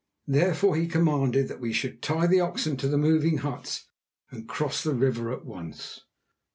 [0.25, 3.85] Therefore he commanded that "we should tie the oxen to the moving huts
[4.31, 6.05] and cross the river at once."